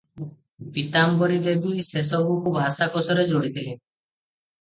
[0.77, 3.75] ପୀତାମ୍ବରୀ ଦେବୀ ସେସବୁକୁ ଭାଷାକୋଷରେ ଯୋଡ଼ିଥିଲେ।